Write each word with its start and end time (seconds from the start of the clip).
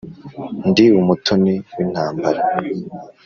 Ndi 0.69 0.85
umutoni 0.99 1.53
w’intambara, 1.75 2.41